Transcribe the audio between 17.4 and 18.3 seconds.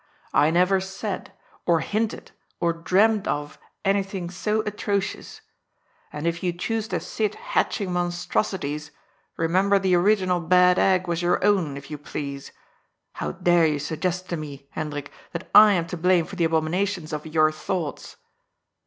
thoughts?"